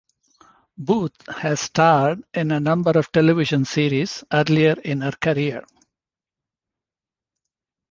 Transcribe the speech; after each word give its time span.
Booth 0.79 1.27
has 1.27 1.59
starred 1.59 2.23
in 2.33 2.49
a 2.51 2.59
number 2.59 2.89
of 2.89 3.11
television 3.11 3.65
series 3.65 4.23
earlier 4.33 4.73
in 4.83 5.01
her 5.01 5.11
career. 5.11 5.63